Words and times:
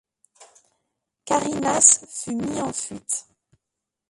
Carrinas 1.25 2.07
fut 2.09 2.33
mis 2.35 2.59
en 2.59 2.73
fuite. 2.73 3.27